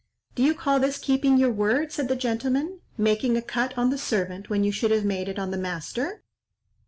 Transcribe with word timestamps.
"Do 0.33 0.41
you 0.41 0.55
call 0.55 0.79
this 0.79 0.97
keeping 0.97 1.37
your 1.37 1.51
word," 1.51 1.91
said 1.91 2.07
the 2.07 2.15
gentleman, 2.15 2.79
"making 2.97 3.37
a 3.37 3.41
cut 3.43 3.77
on 3.77 3.91
the 3.91 3.99
servant 3.99 4.49
when 4.49 4.63
you 4.63 4.71
should 4.71 4.89
have 4.89 5.05
made 5.05 5.29
it 5.29 5.37
on 5.37 5.51
the 5.51 5.57
master?" 5.57 6.23